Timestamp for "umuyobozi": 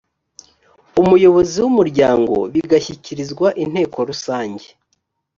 1.01-1.55